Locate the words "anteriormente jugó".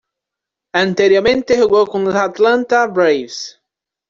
0.73-1.85